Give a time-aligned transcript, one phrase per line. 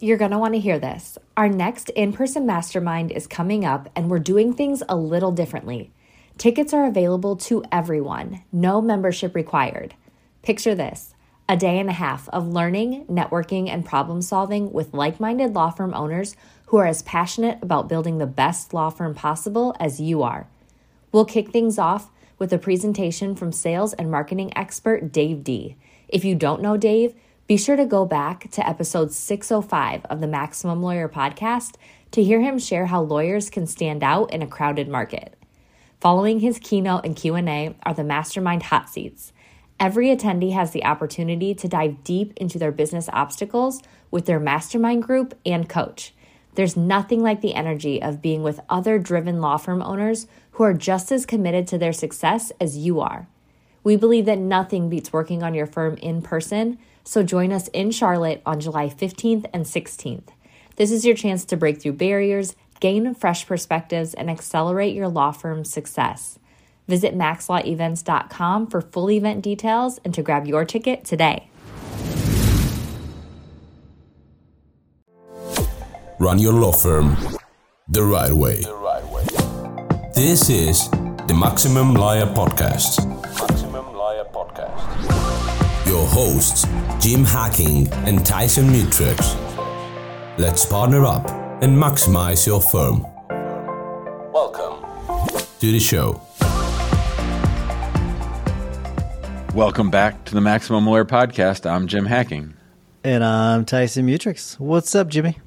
[0.00, 1.18] You're going to want to hear this.
[1.36, 5.90] Our next in person mastermind is coming up, and we're doing things a little differently.
[6.36, 9.94] Tickets are available to everyone, no membership required.
[10.42, 11.14] Picture this
[11.48, 15.70] a day and a half of learning, networking, and problem solving with like minded law
[15.70, 16.36] firm owners
[16.66, 20.46] who are as passionate about building the best law firm possible as you are.
[21.10, 22.08] We'll kick things off
[22.38, 25.74] with a presentation from sales and marketing expert Dave Dee.
[26.06, 27.14] If you don't know Dave,
[27.48, 31.76] be sure to go back to episode 605 of the Maximum Lawyer podcast
[32.10, 35.34] to hear him share how lawyers can stand out in a crowded market.
[35.98, 39.32] Following his keynote and Q&A are the Mastermind hot seats.
[39.80, 45.04] Every attendee has the opportunity to dive deep into their business obstacles with their mastermind
[45.04, 46.12] group and coach.
[46.54, 50.74] There's nothing like the energy of being with other driven law firm owners who are
[50.74, 53.26] just as committed to their success as you are.
[53.84, 56.76] We believe that nothing beats working on your firm in person
[57.08, 60.28] so join us in Charlotte on July 15th and 16th.
[60.76, 65.32] This is your chance to break through barriers, gain fresh perspectives, and accelerate your law
[65.32, 66.38] firm's success.
[66.86, 71.48] Visit maxlawevents.com for full event details and to grab your ticket today.
[76.18, 77.16] Run your law firm
[77.88, 78.60] the right way.
[78.60, 79.24] The right way.
[80.14, 80.90] This is
[81.26, 83.08] the Maximum Lawyer Podcast.
[83.40, 85.86] Maximum Lawyer Podcast.
[85.86, 86.66] Your hosts
[87.00, 89.36] Jim Hacking, and Tyson Mutrux.
[90.36, 91.30] Let's partner up
[91.62, 93.06] and maximize your firm.
[94.32, 94.84] Welcome
[95.60, 96.20] to the show.
[99.54, 101.70] Welcome back to the Maximum Lawyer Podcast.
[101.70, 102.54] I'm Jim Hacking.
[103.04, 104.58] And I'm Tyson Mutrux.
[104.58, 105.38] What's up, Jimmy?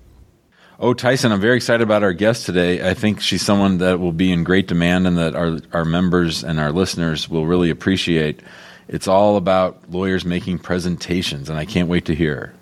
[0.79, 2.89] Oh, Tyson, I'm very excited about our guest today.
[2.89, 6.45] I think she's someone that will be in great demand and that our, our members
[6.45, 8.39] and our listeners will really appreciate.
[8.87, 12.53] It's all about lawyers making presentations, and I can't wait to hear.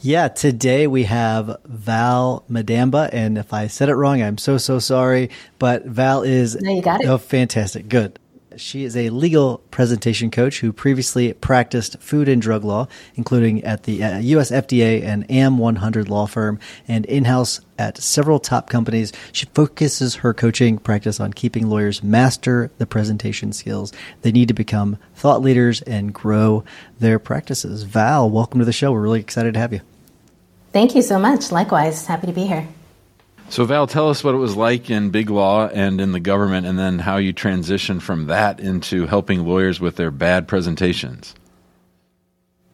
[0.00, 4.80] Yeah, today we have Val Madamba, and if I said it wrong, I'm so so
[4.80, 5.30] sorry.
[5.60, 7.06] But Val is no, you got it.
[7.06, 8.18] Oh, fantastic, good.
[8.60, 13.84] She is a legal presentation coach who previously practiced food and drug law, including at
[13.84, 16.58] the uh, US FDA and AM 100 law firm
[16.88, 19.12] and in house at several top companies.
[19.32, 23.92] She focuses her coaching practice on keeping lawyers master the presentation skills
[24.22, 26.64] they need to become thought leaders and grow
[27.00, 27.82] their practices.
[27.82, 28.92] Val, welcome to the show.
[28.92, 29.80] We're really excited to have you.
[30.72, 31.52] Thank you so much.
[31.52, 32.66] Likewise, happy to be here.
[33.52, 36.66] So, Val, tell us what it was like in big law and in the government,
[36.66, 41.34] and then how you transitioned from that into helping lawyers with their bad presentations.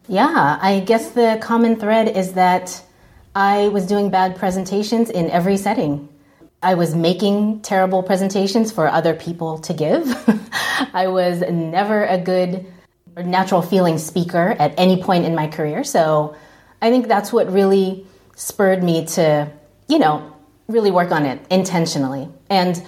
[0.07, 2.81] Yeah, I guess the common thread is that
[3.35, 6.07] I was doing bad presentations in every setting.
[6.63, 10.05] I was making terrible presentations for other people to give.
[10.93, 12.65] I was never a good
[13.17, 15.83] natural feeling speaker at any point in my career.
[15.83, 16.37] So
[16.81, 18.07] I think that's what really
[18.37, 19.51] spurred me to,
[19.89, 20.37] you know,
[20.69, 22.29] really work on it intentionally.
[22.49, 22.81] And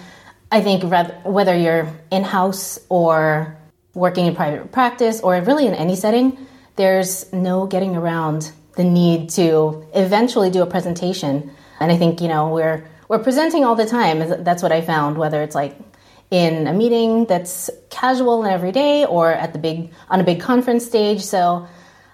[0.51, 0.83] I think
[1.25, 3.57] whether you're in house or
[3.93, 6.37] working in private practice or really in any setting,
[6.77, 11.51] there's no getting around the need to eventually do a presentation.
[11.79, 14.43] And I think, you know, we're we're presenting all the time.
[14.45, 15.77] That's what I found, whether it's like
[16.29, 20.39] in a meeting that's casual and every day or at the big on a big
[20.39, 21.21] conference stage.
[21.21, 21.67] So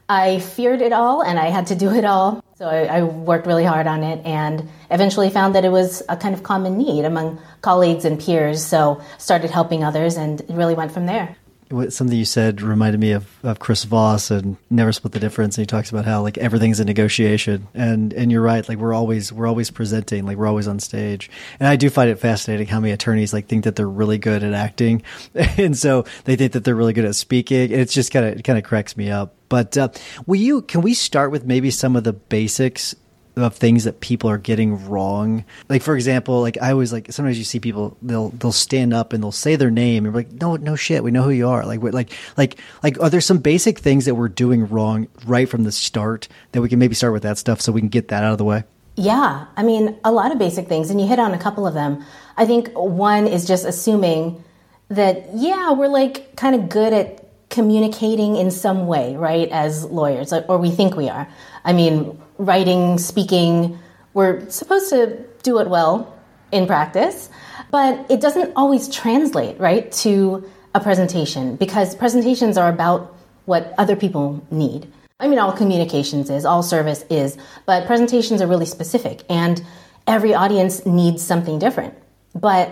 [0.09, 2.44] I feared it all and I had to do it all.
[2.56, 6.18] So I, I, worked really hard on it and eventually found that it was a
[6.18, 8.66] kind of common need among colleagues and peers.
[8.66, 11.35] So started helping others and it really went from there.
[11.69, 15.57] Something you said reminded me of, of Chris Voss and Never Split the Difference.
[15.57, 18.67] And he talks about how like everything's a negotiation, and and you're right.
[18.67, 21.29] Like we're always we're always presenting, like we're always on stage.
[21.59, 24.44] And I do find it fascinating how many attorneys like think that they're really good
[24.44, 25.03] at acting,
[25.35, 27.72] and so they think that they're really good at speaking.
[27.72, 29.35] It's just kind of it kind of cracks me up.
[29.49, 29.89] But uh,
[30.25, 30.61] will you?
[30.61, 32.95] Can we start with maybe some of the basics
[33.44, 35.46] of things that people are getting wrong?
[35.70, 39.14] Like for example, like I always like sometimes you see people they'll they'll stand up
[39.14, 41.47] and they'll say their name and we're like no no shit we know who you
[41.47, 45.08] are like what like like like are there some basic things that we're doing wrong
[45.26, 47.90] right from the start that we can maybe start with that stuff so we can
[47.90, 48.64] get that out of the way?
[48.96, 51.73] Yeah, I mean a lot of basic things and you hit on a couple of
[51.73, 52.03] them.
[52.35, 54.44] I think one is just assuming
[54.90, 57.27] that yeah we're like kind of good at
[57.58, 61.28] communicating in some way, right, as lawyers, or we think we are.
[61.66, 63.80] I mean, writing, speaking,
[64.14, 66.14] we're supposed to do it well
[66.52, 67.32] in practice,
[67.72, 73.96] but it doesn't always translate, right, to a presentation because presentations are about what other
[73.96, 74.86] people need.
[75.20, 79.64] I mean, all communications is, all service is, but presentations are really specific and
[80.06, 81.96] every audience needs something different.
[82.36, 82.70] But,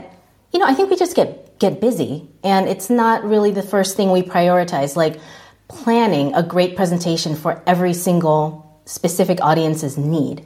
[0.53, 2.27] you know, I think we just get get busy.
[2.43, 5.19] And it's not really the first thing we prioritize, like
[5.67, 10.45] planning a great presentation for every single specific audience's need.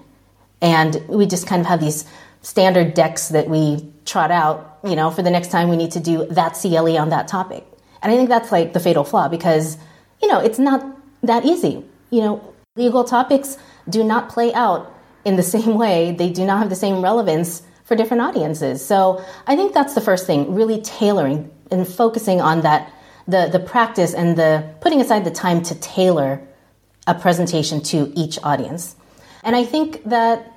[0.61, 2.05] And we just kind of have these
[2.41, 5.99] standard decks that we trot out, you know, for the next time we need to
[5.99, 7.65] do that CLE on that topic.
[8.01, 9.77] And I think that's like the fatal flaw because,
[10.21, 10.85] you know, it's not
[11.23, 11.83] that easy.
[12.11, 13.57] You know, legal topics
[13.89, 14.93] do not play out
[15.25, 18.85] in the same way, they do not have the same relevance for different audiences.
[18.85, 22.93] So I think that's the first thing, really tailoring and focusing on that
[23.27, 26.39] the, the practice and the putting aside the time to tailor
[27.07, 28.95] a presentation to each audience.
[29.43, 30.53] And I think that,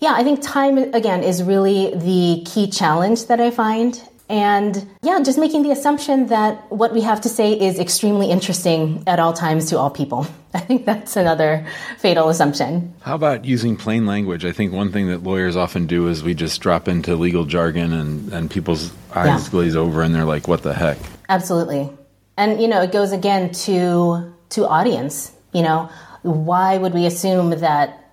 [0.00, 4.02] yeah, I think time again is really the key challenge that I find.
[4.28, 9.02] And yeah, just making the assumption that what we have to say is extremely interesting
[9.06, 10.26] at all times to all people.
[10.54, 11.66] I think that's another
[11.98, 12.94] fatal assumption.
[13.00, 14.44] How about using plain language?
[14.44, 17.92] I think one thing that lawyers often do is we just drop into legal jargon
[17.92, 19.50] and, and people's eyes yeah.
[19.50, 20.98] glaze over and they're like, what the heck?
[21.28, 21.90] Absolutely.
[22.36, 25.90] And you know, it goes again to to audience, you know,
[26.22, 28.04] why would we assume that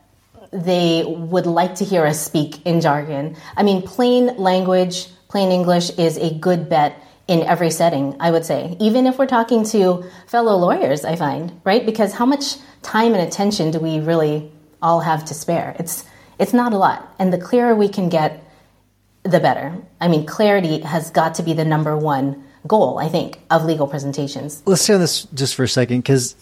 [0.51, 3.35] they would like to hear us speak in jargon?
[3.55, 6.97] I mean, plain language plain English is a good bet
[7.27, 8.77] in every setting, I would say.
[8.79, 11.85] Even if we're talking to fellow lawyers, I find, right?
[11.85, 14.49] Because how much time and attention do we really
[14.81, 15.75] all have to spare?
[15.77, 16.05] It's
[16.39, 17.13] it's not a lot.
[17.19, 18.45] And the clearer we can get,
[19.23, 19.75] the better.
[19.99, 23.87] I mean, clarity has got to be the number one goal, I think, of legal
[23.87, 24.63] presentations.
[24.65, 26.33] Let's stay on this just for a second, because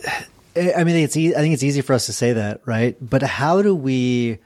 [0.55, 2.95] eh, I mean, it's e- I think it's easy for us to say that, right?
[3.01, 4.37] But how do we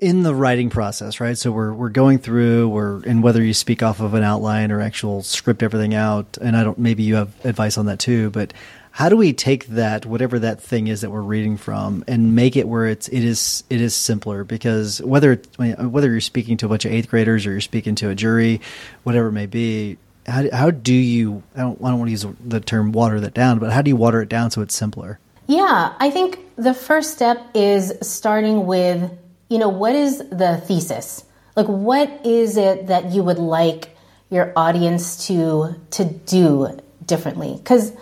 [0.00, 1.36] in the writing process, right?
[1.36, 4.80] So we're we're going through, we're and whether you speak off of an outline or
[4.80, 8.52] actual script everything out, and I don't maybe you have advice on that too, but
[8.90, 12.56] how do we take that whatever that thing is that we're reading from and make
[12.56, 16.68] it where it's it is it is simpler because whether whether you're speaking to a
[16.68, 18.60] bunch of eighth graders or you're speaking to a jury,
[19.04, 22.26] whatever it may be, how how do you I don't I don't want to use
[22.44, 25.20] the term water that down, but how do you water it down so it's simpler?
[25.46, 29.16] Yeah, I think the first step is starting with
[29.48, 31.24] you know, what is the thesis?
[31.56, 33.96] Like, what is it that you would like
[34.30, 37.54] your audience to to do differently?
[37.56, 37.92] Because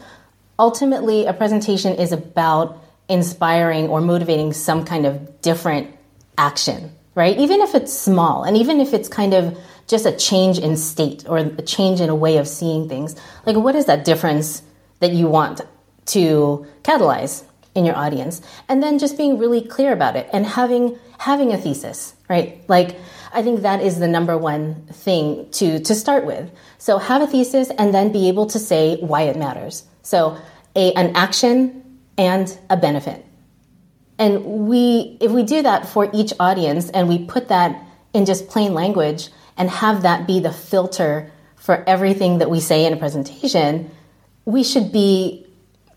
[0.59, 5.95] ultimately, a presentation is about inspiring or motivating some kind of different
[6.37, 7.39] action, right?
[7.39, 9.57] Even if it's small, and even if it's kind of
[9.87, 13.15] just a change in state or a change in a way of seeing things.
[13.45, 14.63] Like, what is that difference
[14.99, 15.61] that you want
[16.07, 17.45] to catalyze
[17.77, 18.43] in your audience?
[18.69, 22.63] And then just being really clear about it and having having a thesis, right?
[22.69, 22.97] Like,
[23.33, 26.51] I think that is the number one thing to, to start with.
[26.79, 29.85] So have a thesis and then be able to say why it matters.
[30.03, 30.39] So
[30.75, 33.25] a, an action and a benefit.
[34.19, 37.83] And we, if we do that for each audience and we put that
[38.15, 42.87] in just plain language and have that be the filter for everything that we say
[42.87, 43.91] in a presentation,
[44.45, 45.47] we should be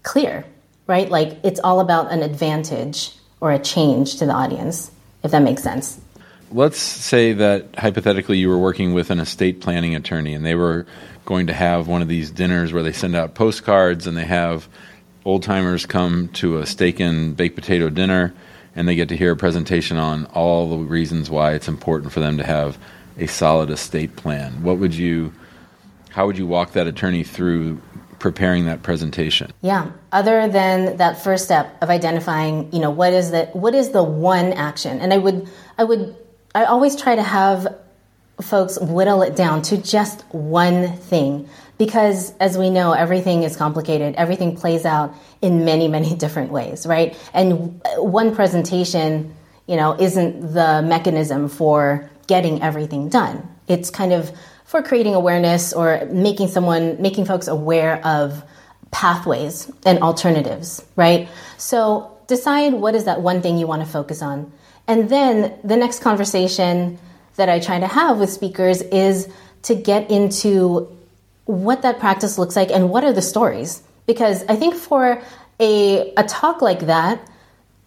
[0.04, 0.46] clear,
[0.90, 1.10] right?
[1.10, 4.92] Like it's all about an advantage or a change to the audience
[5.24, 6.00] if that makes sense.
[6.52, 10.88] Let's say that hypothetically you were working with an estate planning attorney and they were
[11.26, 14.68] going to have one of these dinners where they send out postcards and they have
[15.26, 18.34] old timers come to a steak and baked potato dinner
[18.76, 22.20] and they get to hear a presentation on all the reasons why it's important for
[22.20, 22.80] them to have
[23.18, 24.64] a solid estate plan.
[24.64, 25.34] What would you
[26.10, 27.80] how would you walk that attorney through
[28.19, 29.51] preparing that presentation?
[29.62, 33.90] Yeah, other than that first step of identifying, you know, what is the what is
[33.90, 34.99] the one action?
[34.99, 35.47] And I would
[35.78, 36.16] I would
[36.54, 37.68] I always try to have
[38.42, 44.16] folks whittle it down to just one thing because as we know everything is complicated
[44.16, 49.35] everything plays out in many many different ways right and one presentation
[49.68, 54.31] you know isn't the mechanism for getting everything done it's kind of
[54.66, 58.44] for creating awareness or making someone, making folks aware of
[58.92, 61.30] pathways and alternatives, right?
[61.57, 64.52] So decide what is that one thing you want to focus on.
[64.88, 66.99] And then the next conversation
[67.35, 69.28] that I try to have with speakers is
[69.64, 70.95] to get into
[71.45, 73.81] what that practice looks like and what are the stories.
[74.06, 75.21] Because I think for
[75.59, 77.19] a, a talk like that,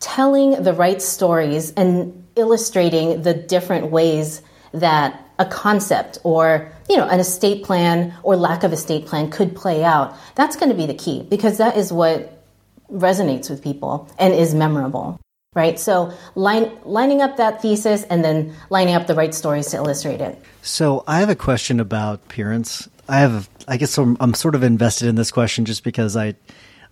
[0.01, 7.07] telling the right stories and illustrating the different ways that a concept or you know
[7.09, 10.87] an estate plan or lack of estate plan could play out that's going to be
[10.87, 12.45] the key because that is what
[12.91, 15.19] resonates with people and is memorable
[15.55, 15.79] right?
[15.79, 20.21] So line, lining up that thesis and then lining up the right stories to illustrate
[20.21, 20.41] it.
[20.63, 22.89] So i have a question about appearance.
[23.09, 26.35] I have i guess I'm, I'm sort of invested in this question just because i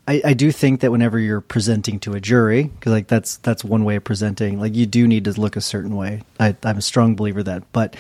[0.09, 3.64] I, I, do think that whenever you're presenting to a jury, because like that's that's
[3.64, 4.59] one way of presenting.
[4.59, 6.23] Like you do need to look a certain way.
[6.38, 7.71] I, I'm a strong believer that.
[7.73, 7.97] But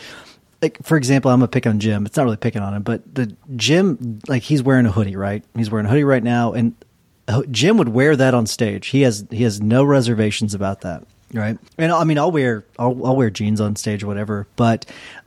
[0.62, 2.06] like for example, I'm gonna pick on Jim.
[2.06, 5.44] It's not really picking on him, but the Jim like he's wearing a hoodie, right?
[5.54, 6.74] He's wearing a hoodie right now, and
[7.50, 8.88] Jim would wear that on stage.
[8.88, 11.04] He has he has no reservations about that.
[11.32, 11.58] Right.
[11.78, 14.84] And I mean, I'll wear I'll, I'll wear jeans on stage whatever, but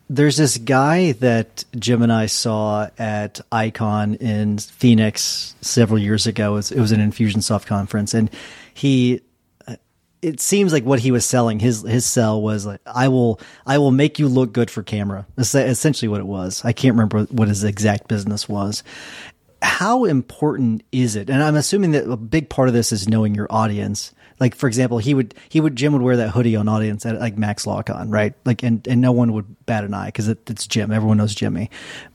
[0.09, 6.53] there's this guy that Jim and I saw at Icon in Phoenix several years ago.
[6.53, 8.29] It was, it was an Infusionsoft conference, and
[8.73, 9.21] he.
[9.67, 9.75] Uh,
[10.21, 13.77] it seems like what he was selling his his sell was like I will I
[13.77, 15.25] will make you look good for camera.
[15.35, 16.63] That's essentially what it was.
[16.63, 18.83] I can't remember what his exact business was.
[19.61, 21.29] How important is it?
[21.29, 24.13] And I'm assuming that a big part of this is knowing your audience
[24.43, 27.17] like for example, he would he would Jim would wear that hoodie on audience at
[27.17, 28.33] like Max LawCon, right?
[28.43, 30.91] Like and and no one would bat an eye because it, it's Jim.
[30.91, 31.69] Everyone knows Jimmy.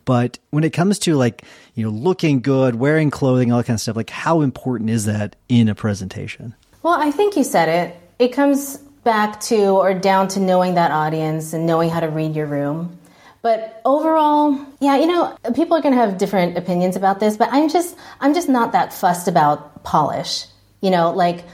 [0.04, 1.42] But when it comes to like
[1.74, 5.06] you know looking good, wearing clothing, all that kind of stuff, like how important is
[5.06, 6.54] that in a presentation?
[6.82, 7.96] Well, I think you said it.
[8.18, 12.36] It comes back to or down to knowing that audience and knowing how to read
[12.36, 12.98] your room.
[13.40, 17.48] But overall, yeah, you know, people are going to have different opinions about this, but
[17.52, 20.44] I'm just I'm just not that fussed about polish.
[20.82, 21.44] You know, like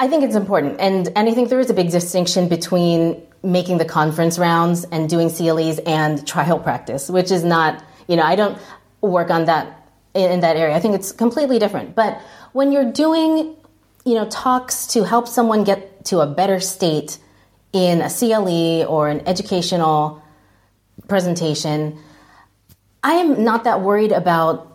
[0.00, 0.80] I think it's important.
[0.80, 5.10] And, and I think there is a big distinction between making the conference rounds and
[5.10, 8.58] doing CLEs and trial practice, which is not, you know, I don't
[9.02, 10.74] work on that in, in that area.
[10.74, 11.94] I think it's completely different.
[11.94, 12.18] But
[12.52, 13.54] when you're doing,
[14.06, 17.18] you know, talks to help someone get to a better state
[17.74, 20.22] in a CLE or an educational
[21.08, 21.98] presentation,
[23.04, 24.69] I am not that worried about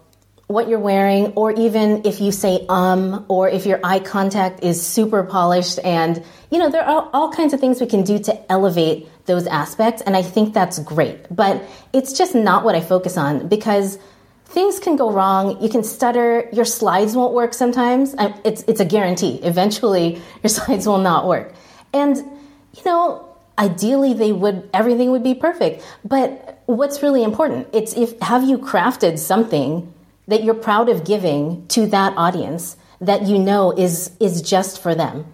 [0.47, 4.85] what you're wearing, or even if you say um, or if your eye contact is
[4.85, 5.79] super polished.
[5.83, 9.47] And, you know, there are all kinds of things we can do to elevate those
[9.47, 10.03] aspects.
[10.03, 11.25] And I think that's great.
[11.35, 13.97] But it's just not what I focus on because
[14.45, 15.61] things can go wrong.
[15.63, 16.47] You can stutter.
[16.53, 18.13] Your slides won't work sometimes.
[18.43, 19.39] It's, it's a guarantee.
[19.41, 21.53] Eventually, your slides will not work.
[21.91, 27.93] And, you know, ideally they would everything would be perfect but what's really important it's
[27.95, 29.93] if have you crafted something
[30.27, 34.95] that you're proud of giving to that audience that you know is is just for
[34.95, 35.25] them.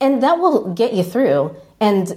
[0.00, 2.16] And that will get you through and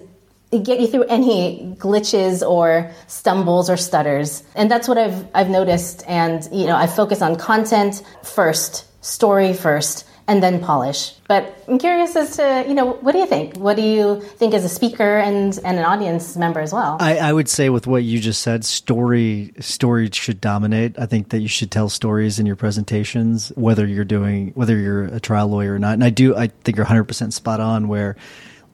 [0.52, 4.44] get you through any glitches or stumbles or stutters.
[4.56, 6.04] And that's what i've i've noticed.
[6.08, 11.16] And you know i focus on content first story first and then polish.
[11.28, 13.58] But I'm curious as to, you know, what do you think?
[13.58, 16.98] What do you think as a speaker and, and an audience member as well?
[17.00, 21.00] I, I would say with what you just said, story story should dominate.
[21.00, 25.06] I think that you should tell stories in your presentations, whether you're doing whether you're
[25.06, 25.94] a trial lawyer or not.
[25.94, 28.16] And I do I think you're 100 percent spot on where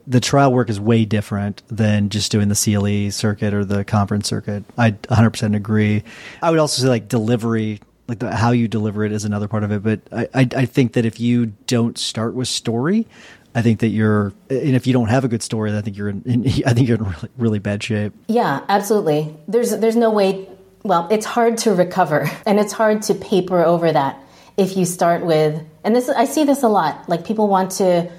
[0.05, 4.27] the trial work is way different than just doing the CLE circuit or the conference
[4.27, 4.65] circuit.
[4.77, 6.03] I 100% agree.
[6.41, 9.63] I would also say like delivery like the, how you deliver it is another part
[9.63, 9.83] of it.
[9.83, 13.07] But I, I, I think that if you don't start with story,
[13.55, 16.09] I think that you're, and if you don't have a good story, I think you're
[16.09, 18.13] in, in I think you're in really, really bad shape.
[18.27, 19.35] Yeah, absolutely.
[19.47, 20.47] There's there's no way.
[20.83, 24.21] Well, it's hard to recover, and it's hard to paper over that
[24.57, 25.61] if you start with.
[25.83, 27.07] And this I see this a lot.
[27.09, 28.11] Like people want to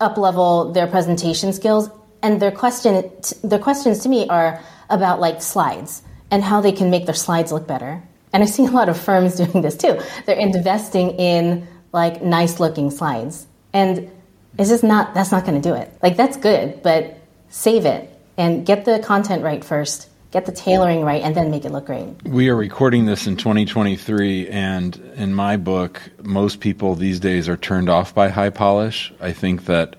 [0.00, 1.90] up level their presentation skills,
[2.22, 3.10] and their question
[3.42, 7.52] their questions to me are about like slides and how they can make their slides
[7.52, 8.02] look better
[8.32, 10.00] and I see a lot of firms doing this too.
[10.26, 13.46] They're investing in like nice looking slides.
[13.72, 14.10] And
[14.58, 15.90] it's just not, that's not going to do it.
[16.02, 21.02] Like, that's good, but save it and get the content right first, get the tailoring
[21.02, 22.22] right, and then make it look great.
[22.24, 27.56] We are recording this in 2023, and in my book, most people these days are
[27.56, 29.12] turned off by high polish.
[29.20, 29.96] I think that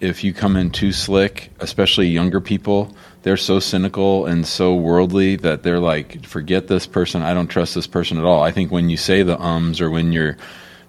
[0.00, 5.36] if you come in too slick, especially younger people, they're so cynical and so worldly
[5.36, 7.22] that they're like, forget this person.
[7.22, 8.42] I don't trust this person at all.
[8.42, 10.36] I think when you say the ums or when you're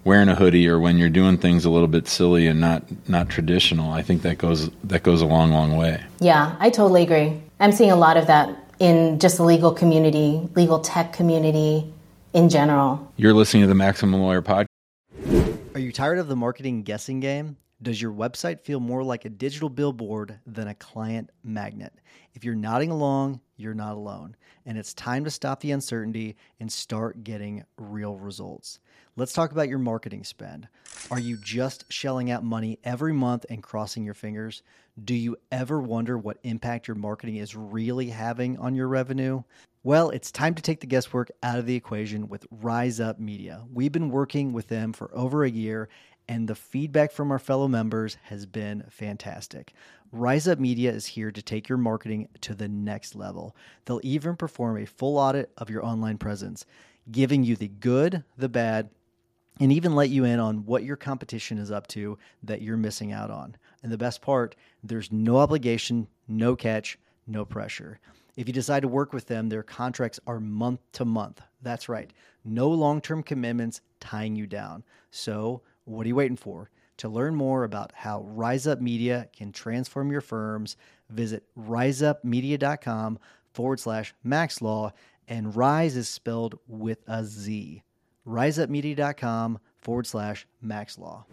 [0.03, 3.29] wearing a hoodie or when you're doing things a little bit silly and not not
[3.29, 6.03] traditional, I think that goes that goes a long, long way.
[6.19, 7.41] Yeah, I totally agree.
[7.59, 11.93] I'm seeing a lot of that in just the legal community, legal tech community
[12.33, 13.11] in general.
[13.15, 14.65] You're listening to the Maximum Lawyer podcast.
[15.75, 17.57] Are you tired of the marketing guessing game?
[17.81, 21.93] Does your website feel more like a digital billboard than a client magnet?
[22.33, 24.35] If you're nodding along, you're not alone.
[24.65, 28.79] And it's time to stop the uncertainty and start getting real results.
[29.15, 30.67] Let's talk about your marketing spend.
[31.11, 34.63] Are you just shelling out money every month and crossing your fingers?
[35.03, 39.43] Do you ever wonder what impact your marketing is really having on your revenue?
[39.83, 43.63] Well, it's time to take the guesswork out of the equation with Rize Up Media.
[43.71, 45.89] We've been working with them for over a year
[46.27, 49.73] and the feedback from our fellow members has been fantastic.
[50.15, 53.55] Rize Up Media is here to take your marketing to the next level.
[53.83, 56.67] They'll even perform a full audit of your online presence,
[57.11, 58.91] giving you the good, the bad,
[59.59, 63.11] and even let you in on what your competition is up to that you're missing
[63.11, 63.55] out on.
[63.81, 67.99] And the best part, there's no obligation, no catch, no pressure.
[68.37, 71.41] If you decide to work with them, their contracts are month to month.
[71.63, 72.13] That's right.
[72.45, 74.83] No long term commitments tying you down.
[75.09, 76.69] So, what are you waiting for?
[77.03, 80.77] To learn more about how Rize Up Media can transform your firms,
[81.09, 83.19] visit rizeupmedia.com
[83.51, 84.93] forward slash maxlaw,
[85.27, 87.83] and Rise is spelled with a Z.
[88.25, 91.25] rizeupmedia.com forward slash maxlaw.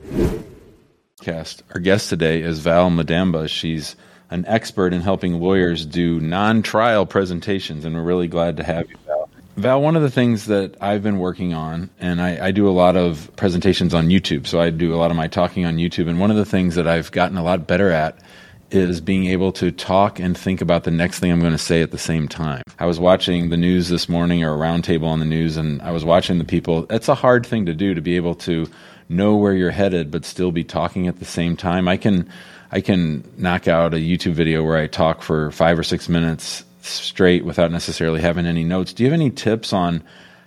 [1.22, 1.62] Cast.
[1.72, 3.48] Our guest today is Val Madamba.
[3.48, 3.94] She's
[4.28, 8.90] an expert in helping lawyers do non trial presentations, and we're really glad to have
[8.90, 9.19] you, Val.
[9.60, 12.72] Val, one of the things that I've been working on, and I, I, do a
[12.72, 16.08] lot of presentations on YouTube, so I do a lot of my talking on YouTube,
[16.08, 18.18] and one of the things that I've gotten a lot better at
[18.70, 21.82] is being able to talk and think about the next thing I'm going to say
[21.82, 22.62] at the same time.
[22.78, 25.90] I was watching the news this morning or a roundtable on the news, and I
[25.90, 26.86] was watching the people.
[26.88, 28.66] It's a hard thing to do to be able to
[29.08, 31.88] know where you're headed, but still be talking at the same time.
[31.88, 32.30] I can.
[32.72, 36.62] I can knock out a YouTube video where I talk for five or six minutes
[36.82, 38.92] straight without necessarily having any notes.
[38.92, 40.02] Do you have any tips on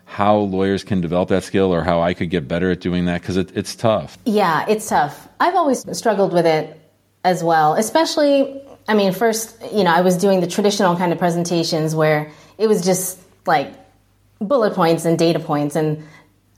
[0.05, 3.21] how lawyers can develop that skill or how I could get better at doing that?
[3.21, 4.17] Because it, it's tough.
[4.25, 5.27] Yeah, it's tough.
[5.39, 6.79] I've always struggled with it
[7.23, 11.19] as well, especially, I mean, first, you know, I was doing the traditional kind of
[11.19, 13.73] presentations where it was just like
[14.39, 16.03] bullet points and data points, and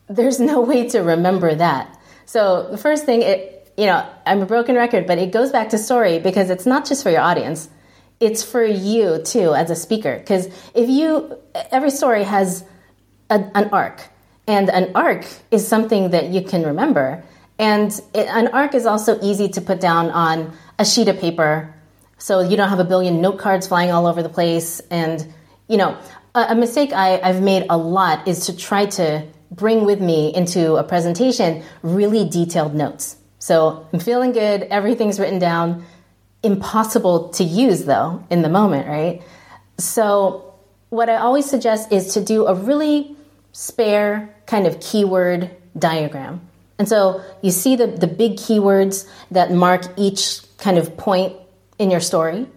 [0.08, 2.00] there's no way to remember that.
[2.26, 5.70] So the first thing, it, you know, I'm a broken record, but it goes back
[5.70, 7.70] to story because it's not just for your audience
[8.20, 10.18] it's for you too as a speaker.
[10.18, 11.38] Because if you
[11.72, 12.64] every story has
[13.30, 14.02] a, an arc
[14.48, 17.24] and an arc is something that you can remember.
[17.58, 21.74] And it, an arc is also easy to put down on a sheet of paper
[22.18, 24.80] so you don't have a billion note cards flying all over the place.
[24.92, 25.34] And
[25.68, 25.98] you know
[26.34, 30.34] a, a mistake I, i've made a lot is to try to bring with me
[30.36, 33.18] into a presentation really detailed notes.
[33.40, 35.86] So i'm feeling good everything's written down
[36.46, 39.22] impossible to use though in the moment, right?
[39.78, 40.54] So,
[40.90, 43.16] what I always suggest is to do a really
[43.52, 46.42] spare kind of keyword diagram.
[46.78, 51.36] And so you see the, the big keywords that mark each kind of point
[51.80, 52.48] in your story,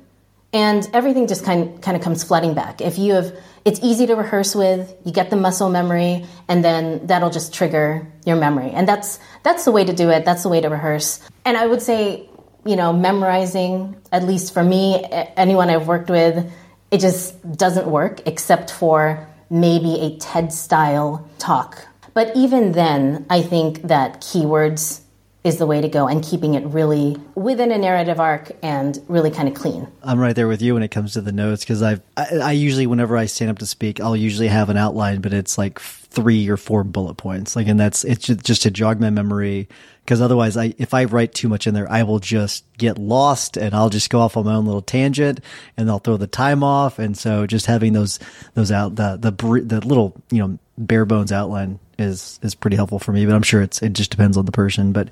[0.52, 2.80] and everything just kind, kind of comes flooding back.
[2.80, 7.06] If you have, it's easy to rehearse with, you get the muscle memory, and then
[7.06, 8.70] that'll just trigger your memory.
[8.70, 11.20] And that's, that's the way to do it, that's the way to rehearse.
[11.44, 12.27] And I would say
[12.68, 15.02] you know, memorizing, at least for me,
[15.38, 16.52] anyone I've worked with,
[16.90, 21.86] it just doesn't work except for maybe a TED style talk.
[22.12, 25.00] But even then, I think that keywords
[25.44, 29.30] is the way to go and keeping it really within a narrative arc and really
[29.30, 29.88] kind of clean.
[30.02, 32.86] I'm right there with you when it comes to the notes because I, I usually
[32.86, 35.78] whenever I stand up to speak, I'll usually have an outline, but it's like
[36.18, 37.54] three or four bullet points.
[37.54, 39.68] Like, and that's it's just to jog my memory
[40.04, 43.56] because otherwise, I if I write too much in there, I will just get lost
[43.56, 45.40] and I'll just go off on my own little tangent
[45.76, 46.98] and I'll throw the time off.
[46.98, 48.18] And so, just having those
[48.54, 52.98] those out the the the little you know bare bones outline is is pretty helpful
[52.98, 54.92] for me, but I'm sure it's it just depends on the person.
[54.92, 55.08] But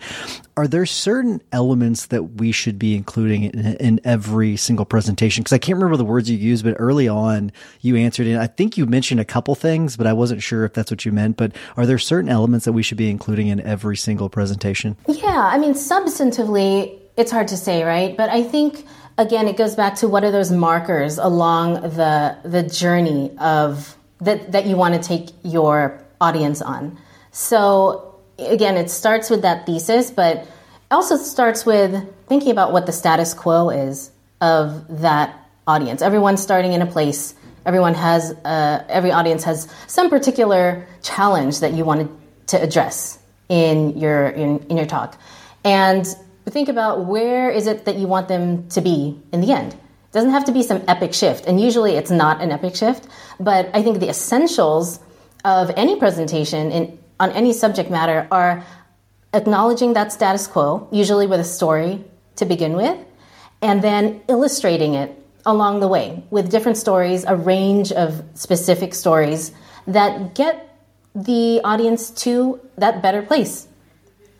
[0.57, 5.43] are there certain elements that we should be including in, in every single presentation?
[5.43, 8.37] Because I can't remember the words you used, but early on you answered it.
[8.37, 11.13] I think you mentioned a couple things, but I wasn't sure if that's what you
[11.13, 11.37] meant.
[11.37, 14.97] But are there certain elements that we should be including in every single presentation?
[15.09, 18.17] Yeah, I mean, substantively, it's hard to say, right?
[18.17, 18.85] But I think
[19.19, 24.53] again, it goes back to what are those markers along the the journey of that
[24.53, 26.99] that you want to take your audience on.
[27.33, 30.47] So again, it starts with that thesis, but
[30.91, 35.35] also starts with thinking about what the status quo is of that
[35.67, 36.03] audience.
[36.03, 37.35] Everyone's starting in a place.
[37.65, 42.09] Everyone has, uh, every audience has some particular challenge that you wanted
[42.49, 45.19] to address in your in, in your talk,
[45.65, 46.07] and
[46.47, 49.73] think about where is it that you want them to be in the end.
[49.73, 53.09] It doesn't have to be some epic shift, and usually it's not an epic shift.
[53.41, 55.01] But I think the essentials
[55.47, 58.65] of any presentation in, on any subject matter are
[59.33, 62.05] acknowledging that status quo, usually with a story
[62.35, 62.99] to begin with,
[63.63, 69.53] and then illustrating it along the way with different stories, a range of specific stories
[69.87, 70.77] that get
[71.15, 73.69] the audience to that better place.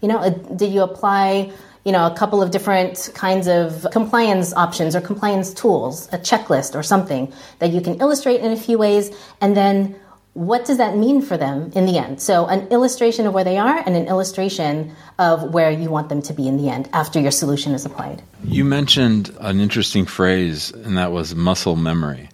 [0.03, 1.53] You know, uh, did you apply,
[1.85, 6.75] you know, a couple of different kinds of compliance options or compliance tools, a checklist
[6.75, 9.95] or something that you can illustrate in a few ways and then
[10.37, 12.21] what does that mean for them in the end?
[12.21, 16.21] So, an illustration of where they are and an illustration of where you want them
[16.23, 18.23] to be in the end after your solution is applied.
[18.45, 22.29] You mentioned an interesting phrase, and that was muscle memory.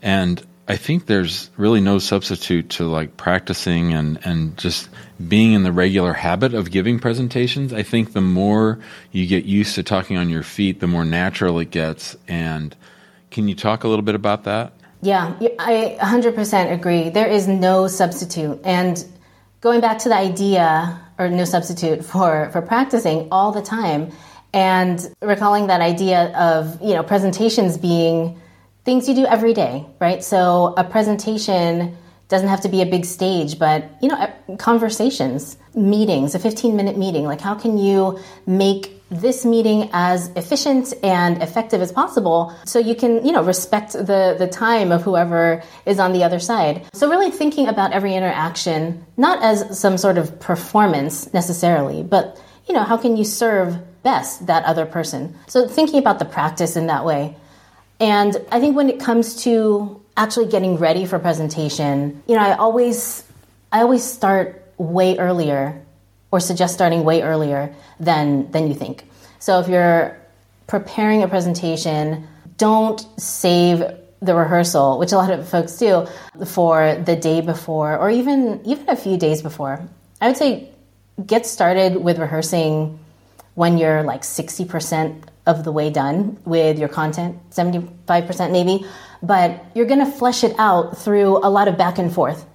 [0.00, 4.88] And I think there's really no substitute to like practicing and, and just
[5.28, 7.74] being in the regular habit of giving presentations.
[7.74, 8.78] I think the more
[9.12, 12.16] you get used to talking on your feet, the more natural it gets.
[12.26, 12.74] And
[13.30, 14.72] can you talk a little bit about that?
[15.04, 17.10] Yeah, I 100% agree.
[17.10, 18.58] There is no substitute.
[18.64, 19.04] And
[19.60, 24.10] going back to the idea or no substitute for for practicing all the time
[24.54, 28.40] and recalling that idea of you know presentations being
[28.84, 31.96] things you do every day right so a presentation
[32.28, 36.96] doesn't have to be a big stage but you know conversations meetings a 15 minute
[36.96, 42.78] meeting like how can you make this meeting as efficient and effective as possible so
[42.78, 46.84] you can you know respect the the time of whoever is on the other side?
[46.94, 52.74] So really thinking about every interaction not as some sort of performance necessarily but you
[52.74, 55.36] know how can you serve best that other person?
[55.48, 57.36] So thinking about the practice in that way.
[58.00, 62.54] And i think when it comes to actually getting ready for presentation you know i
[62.54, 63.24] always
[63.72, 65.80] i always start way earlier
[66.34, 69.04] or suggest starting way earlier than than you think.
[69.38, 70.18] So if you're
[70.66, 73.84] preparing a presentation, don't save
[74.20, 76.08] the rehearsal, which a lot of folks do,
[76.46, 79.80] for the day before or even even a few days before.
[80.20, 80.70] I would say
[81.24, 82.98] get started with rehearsing
[83.54, 88.84] when you're like 60% of the way done with your content, 75% maybe,
[89.26, 92.46] but you're going to flesh it out through a lot of back and forth.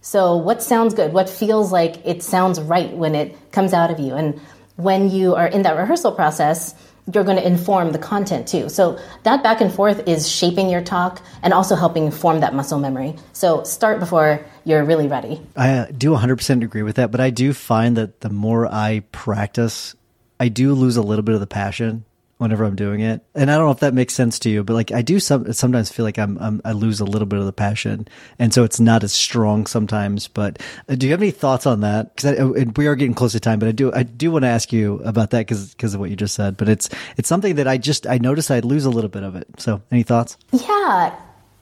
[0.00, 1.12] So, what sounds good?
[1.12, 4.14] What feels like it sounds right when it comes out of you?
[4.14, 4.40] And
[4.76, 6.74] when you are in that rehearsal process,
[7.12, 8.68] you're going to inform the content too.
[8.68, 12.78] So, that back and forth is shaping your talk and also helping form that muscle
[12.78, 13.16] memory.
[13.32, 15.40] So, start before you're really ready.
[15.56, 19.04] I uh, do 100% agree with that, but I do find that the more I
[19.12, 19.94] practice,
[20.38, 22.04] I do lose a little bit of the passion
[22.38, 23.24] whenever I'm doing it.
[23.34, 25.52] And I don't know if that makes sense to you, but like I do some,
[25.52, 28.08] sometimes feel like I'm, I'm, i lose a little bit of the passion.
[28.38, 31.80] And so it's not as strong sometimes, but uh, do you have any thoughts on
[31.80, 32.16] that?
[32.16, 34.48] Cause uh, we are getting close to time, but I do, I do want to
[34.48, 37.54] ask you about that because, because of what you just said, but it's, it's something
[37.56, 39.46] that I just, I notice I lose a little bit of it.
[39.58, 40.36] So any thoughts?
[40.52, 41.14] Yeah.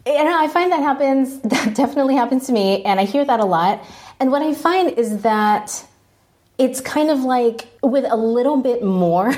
[0.07, 2.83] And I find that happens, that definitely happens to me.
[2.85, 3.85] And I hear that a lot.
[4.19, 5.87] And what I find is that
[6.63, 9.35] it's kind of like with a little bit more,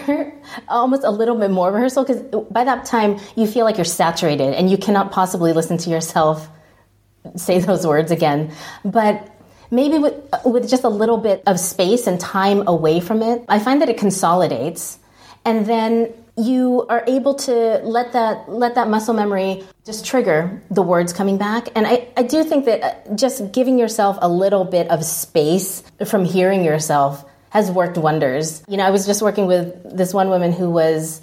[0.69, 4.55] almost a little bit more rehearsal, because by that time you feel like you're saturated
[4.55, 6.49] and you cannot possibly listen to yourself
[7.37, 8.53] say those words again.
[8.85, 9.31] But
[9.71, 13.59] maybe with, with just a little bit of space and time away from it, I
[13.59, 14.99] find that it consolidates.
[15.45, 20.83] And then you are able to let that let that muscle memory just trigger the
[20.83, 21.68] words coming back.
[21.77, 25.83] And i, I do think that uh, just giving yourself a little bit of space
[26.07, 28.64] from hearing yourself has worked wonders.
[28.66, 31.20] You know i was just working with this one woman who was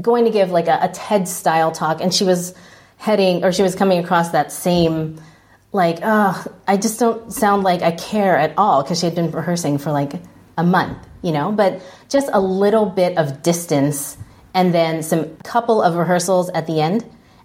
[0.00, 2.54] going to give like a, a ted style talk and she was
[2.98, 5.20] heading or she was coming across that same
[5.72, 9.30] like oh i just don't sound like i care at all because she had been
[9.30, 10.14] rehearsing for like
[10.56, 11.50] a month you know?
[11.50, 14.16] But just a little bit of distance
[14.56, 17.04] and then some couple of rehearsals at the end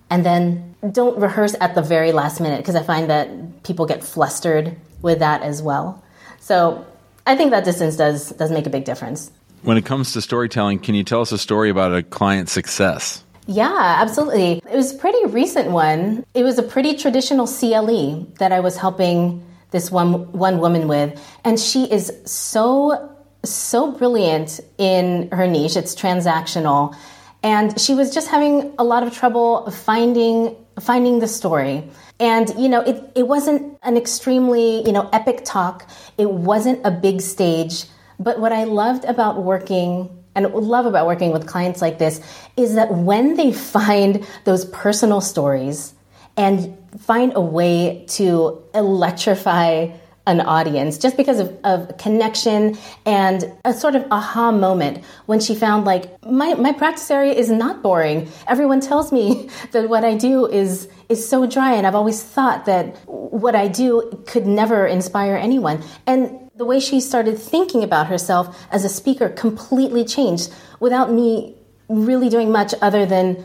[0.09, 4.03] and then don't rehearse at the very last minute because I find that people get
[4.03, 6.01] flustered with that as well.
[6.39, 6.85] So
[7.27, 9.29] I think that distance does does make a big difference.
[9.61, 13.23] When it comes to storytelling, can you tell us a story about a client success?
[13.45, 14.61] Yeah, absolutely.
[14.71, 16.25] It was a pretty recent one.
[16.33, 21.19] It was a pretty traditional CLE that I was helping this one one woman with,
[21.43, 23.11] and she is so
[23.43, 25.75] so brilliant in her niche.
[25.75, 26.95] It's transactional.
[27.43, 31.83] And she was just having a lot of trouble finding finding the story.
[32.19, 35.89] And you know, it, it wasn't an extremely, you know, epic talk.
[36.17, 37.85] It wasn't a big stage.
[38.19, 42.21] But what I loved about working and love about working with clients like this
[42.55, 45.93] is that when they find those personal stories
[46.37, 49.89] and find a way to electrify
[50.27, 55.55] an audience just because of, of connection and a sort of aha moment when she
[55.55, 58.29] found like my, my practice area is not boring.
[58.47, 62.65] Everyone tells me that what i do is is so dry and i've always thought
[62.65, 65.83] that what i do could never inspire anyone.
[66.05, 71.55] And the way she started thinking about herself as a speaker completely changed without me
[71.89, 73.43] really doing much other than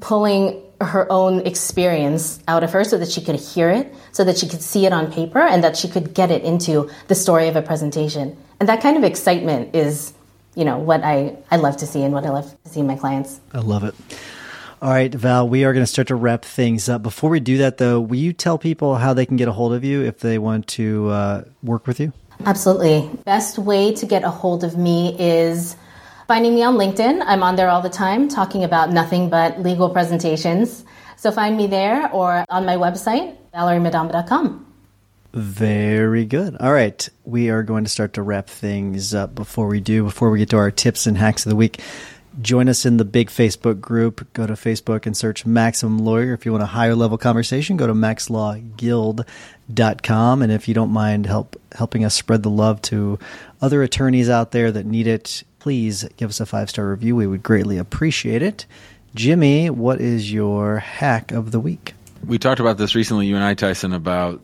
[0.00, 4.38] pulling her own experience out of her so that she could hear it, so that
[4.38, 7.48] she could see it on paper, and that she could get it into the story
[7.48, 8.36] of a presentation.
[8.60, 10.12] And that kind of excitement is,
[10.54, 12.86] you know, what I, I love to see and what I love to see in
[12.86, 13.40] my clients.
[13.52, 13.94] I love it.
[14.80, 17.02] All right, Val, we are going to start to wrap things up.
[17.02, 19.72] Before we do that, though, will you tell people how they can get a hold
[19.72, 22.12] of you if they want to uh, work with you?
[22.46, 23.10] Absolutely.
[23.24, 25.74] Best way to get a hold of me is
[26.28, 27.24] Finding me on LinkedIn.
[27.24, 30.84] I'm on there all the time talking about nothing but legal presentations.
[31.16, 34.66] So find me there or on my website, valeriemadamba.com.
[35.32, 36.54] Very good.
[36.60, 37.08] All right.
[37.24, 40.50] We are going to start to wrap things up before we do, before we get
[40.50, 41.80] to our tips and hacks of the week.
[42.42, 44.30] Join us in the big Facebook group.
[44.34, 46.34] Go to Facebook and search Maximum Lawyer.
[46.34, 50.42] If you want a higher level conversation, go to maxlawguild.com.
[50.42, 53.18] And if you don't mind help helping us spread the love to
[53.62, 57.14] other attorneys out there that need it, please give us a five star review.
[57.14, 58.64] We would greatly appreciate it.
[59.14, 61.92] Jimmy, what is your hack of the week?
[62.26, 64.40] We talked about this recently, you and I, Tyson, about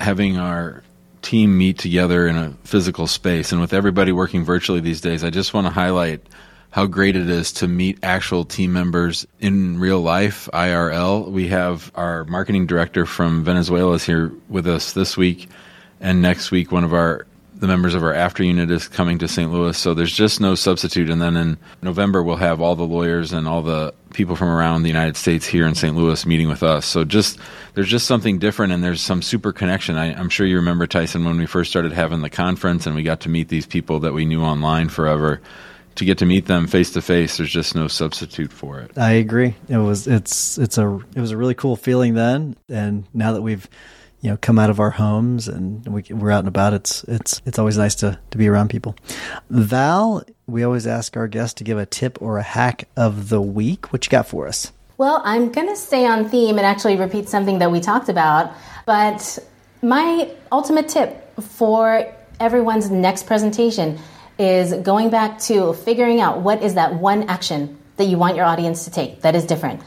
[0.00, 0.82] having our
[1.22, 3.52] team meet together in a physical space.
[3.52, 6.26] And with everybody working virtually these days, I just want to highlight
[6.70, 11.30] how great it is to meet actual team members in real life, IRL.
[11.30, 15.48] We have our marketing director from Venezuela is here with us this week,
[16.00, 19.28] and next week one of our the members of our after unit is coming to
[19.28, 19.52] St.
[19.52, 19.76] Louis.
[19.76, 21.10] So there's just no substitute.
[21.10, 24.82] And then in November we'll have all the lawyers and all the people from around
[24.82, 25.96] the United States here in St.
[25.96, 26.86] Louis meeting with us.
[26.86, 27.38] So just
[27.74, 29.96] there's just something different, and there's some super connection.
[29.96, 33.02] I, I'm sure you remember Tyson when we first started having the conference, and we
[33.02, 35.40] got to meet these people that we knew online forever
[35.98, 38.96] to get to meet them face to face, there's just no substitute for it.
[38.96, 39.56] I agree.
[39.68, 43.42] It was it's it's a it was a really cool feeling then, and now that
[43.42, 43.68] we've
[44.20, 47.40] you know come out of our homes and we, we're out and about, it's it's
[47.46, 48.96] it's always nice to to be around people.
[49.50, 53.40] Val, we always ask our guests to give a tip or a hack of the
[53.40, 53.92] week.
[53.92, 54.72] What you got for us?
[54.96, 58.52] Well, I'm going to stay on theme and actually repeat something that we talked about,
[58.84, 59.38] but
[59.80, 63.98] my ultimate tip for everyone's next presentation
[64.38, 68.44] is going back to figuring out what is that one action that you want your
[68.44, 69.80] audience to take that is different.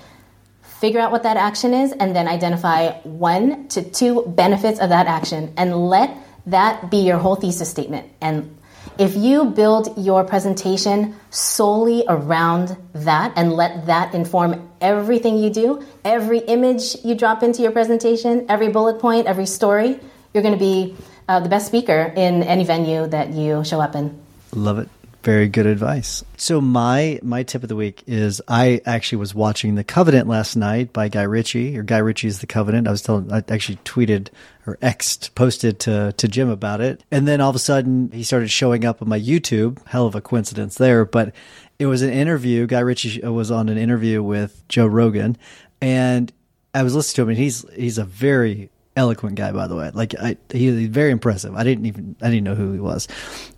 [0.82, 5.06] Figure out what that action is and then identify one to two benefits of that
[5.06, 6.17] action and let
[6.48, 8.12] that be your whole thesis statement.
[8.20, 8.58] And
[8.98, 15.86] if you build your presentation solely around that and let that inform everything you do,
[16.04, 20.00] every image you drop into your presentation, every bullet point, every story,
[20.34, 20.96] you're going to be
[21.30, 24.20] uh, the best speaker in any venue that you show up in.
[24.52, 24.89] Love it.
[25.23, 26.23] Very good advice.
[26.38, 30.55] So my my tip of the week is I actually was watching The Covenant last
[30.55, 32.88] night by Guy Ritchie, or Guy Ritchie's The Covenant.
[32.88, 34.29] I was telling, I actually tweeted
[34.65, 38.23] or Xed, posted to to Jim about it, and then all of a sudden he
[38.23, 39.86] started showing up on my YouTube.
[39.86, 41.36] Hell of a coincidence there, but
[41.77, 42.65] it was an interview.
[42.65, 45.38] Guy Ritchie uh, was on an interview with Joe Rogan,
[45.81, 46.34] and
[46.73, 49.91] I was listening to him, and he's he's a very eloquent guy, by the way.
[49.93, 51.56] Like I, he very impressive.
[51.56, 53.08] I didn't even I didn't know who he was,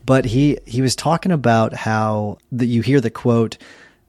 [0.06, 3.58] but he he was talking about how that you hear the quote,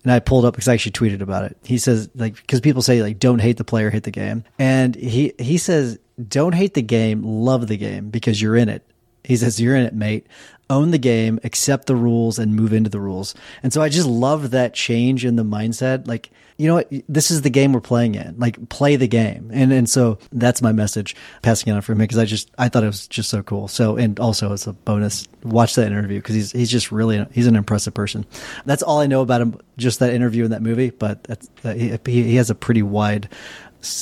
[0.03, 1.57] and I pulled up because I actually tweeted about it.
[1.65, 4.95] He says like because people say like don't hate the player, hate the game, and
[4.95, 8.85] he he says don't hate the game, love the game because you're in it.
[9.25, 10.27] He says you're in it, mate.
[10.71, 13.35] Own the game, accept the rules, and move into the rules.
[13.63, 16.09] And so I just loved that change in the mindset.
[16.09, 16.89] Like you know what?
[17.09, 18.37] This is the game we're playing in.
[18.39, 19.51] Like, play the game.
[19.53, 22.69] And and so that's my message, passing it on for him because I just I
[22.69, 23.67] thought it was just so cool.
[23.67, 27.49] So and also as a bonus, watch that interview because he's he's just really he's
[27.49, 28.25] an impressive person.
[28.67, 30.91] That's all I know about him, just that interview in that movie.
[30.91, 31.27] But
[31.65, 33.29] uh, he he has a pretty wide.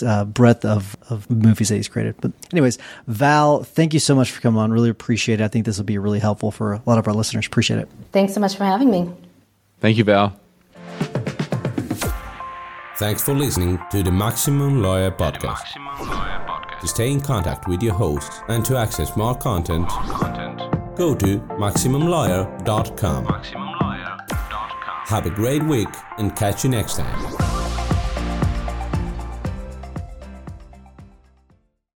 [0.03, 2.15] Uh, breadth of, of movies that he's created.
[2.21, 4.71] But, anyways, Val, thank you so much for coming on.
[4.73, 5.45] Really appreciate it.
[5.45, 7.47] I think this will be really helpful for a lot of our listeners.
[7.47, 7.89] Appreciate it.
[8.13, 9.11] Thanks so much for having me.
[9.81, 10.39] Thank you, Val.
[12.97, 15.43] Thanks for listening to the Maximum Lawyer Podcast.
[15.43, 16.81] Maximum Lawyer Podcast.
[16.83, 20.97] To stay in contact with your host and to access more content, more content.
[20.97, 23.27] go to MaximumLawyer.com.
[23.27, 25.07] MaximumLawyer.com.
[25.07, 27.52] Have a great week and catch you next time.